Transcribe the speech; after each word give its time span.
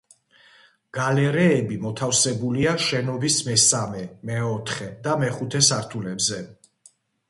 გალერეები 0.97 1.77
მოთავსებულია 1.83 2.75
შენობის 2.87 3.39
მესამე, 3.53 4.05
მეოთხე 4.33 4.93
და 5.09 5.19
მეხუთე 5.25 5.67
სართულებზე. 5.73 6.47